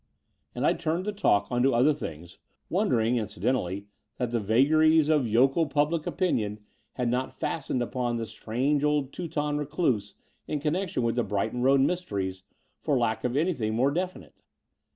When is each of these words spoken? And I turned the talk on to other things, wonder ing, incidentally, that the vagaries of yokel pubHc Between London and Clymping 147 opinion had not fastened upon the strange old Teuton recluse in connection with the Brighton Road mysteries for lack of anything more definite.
And 0.55 0.65
I 0.65 0.73
turned 0.73 1.05
the 1.05 1.11
talk 1.11 1.51
on 1.51 1.61
to 1.61 1.75
other 1.75 1.93
things, 1.93 2.39
wonder 2.69 2.99
ing, 2.99 3.17
incidentally, 3.17 3.85
that 4.17 4.31
the 4.31 4.39
vagaries 4.39 5.09
of 5.09 5.27
yokel 5.27 5.67
pubHc 5.67 5.67
Between 5.67 5.77
London 5.77 5.93
and 5.93 5.93
Clymping 5.93 6.01
147 6.09 6.13
opinion 6.15 6.59
had 6.93 7.09
not 7.11 7.39
fastened 7.39 7.83
upon 7.83 8.17
the 8.17 8.25
strange 8.25 8.83
old 8.83 9.13
Teuton 9.13 9.59
recluse 9.59 10.15
in 10.47 10.59
connection 10.59 11.03
with 11.03 11.15
the 11.17 11.23
Brighton 11.23 11.61
Road 11.61 11.81
mysteries 11.81 12.41
for 12.79 12.97
lack 12.97 13.23
of 13.23 13.37
anything 13.37 13.75
more 13.75 13.91
definite. 13.91 14.41